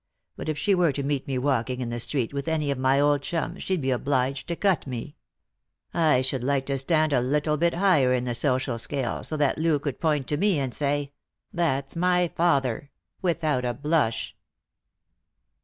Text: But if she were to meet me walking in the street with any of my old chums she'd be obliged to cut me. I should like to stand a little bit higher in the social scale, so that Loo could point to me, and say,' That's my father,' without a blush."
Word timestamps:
But 0.35 0.49
if 0.49 0.57
she 0.57 0.73
were 0.73 0.91
to 0.93 1.03
meet 1.03 1.27
me 1.27 1.37
walking 1.37 1.79
in 1.79 1.89
the 1.89 1.99
street 1.99 2.33
with 2.33 2.47
any 2.47 2.71
of 2.71 2.79
my 2.79 2.99
old 2.99 3.21
chums 3.21 3.61
she'd 3.61 3.81
be 3.81 3.91
obliged 3.91 4.47
to 4.47 4.55
cut 4.55 4.87
me. 4.87 5.15
I 5.93 6.21
should 6.21 6.43
like 6.43 6.65
to 6.65 6.79
stand 6.79 7.13
a 7.13 7.21
little 7.21 7.55
bit 7.55 7.75
higher 7.75 8.11
in 8.11 8.23
the 8.23 8.33
social 8.33 8.79
scale, 8.79 9.23
so 9.23 9.37
that 9.37 9.59
Loo 9.59 9.77
could 9.77 9.99
point 9.99 10.25
to 10.29 10.37
me, 10.37 10.57
and 10.57 10.73
say,' 10.73 11.11
That's 11.59 11.95
my 11.95 12.29
father,' 12.29 12.89
without 13.21 13.63
a 13.63 13.75
blush." 13.75 14.35